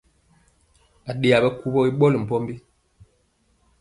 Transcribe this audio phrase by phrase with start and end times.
[1.09, 2.53] Aɗeya bikuwɔ i ɓɔli mpɔmbi.